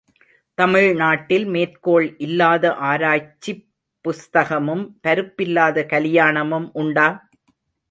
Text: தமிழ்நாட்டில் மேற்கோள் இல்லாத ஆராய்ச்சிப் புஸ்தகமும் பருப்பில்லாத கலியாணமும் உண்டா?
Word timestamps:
தமிழ்நாட்டில் 0.57 1.45
மேற்கோள் 1.45 2.15
இல்லாத 2.17 2.71
ஆராய்ச்சிப் 2.85 3.61
புஸ்தகமும் 4.05 4.83
பருப்பில்லாத 5.03 5.85
கலியாணமும் 5.85 6.69
உண்டா? 6.75 7.07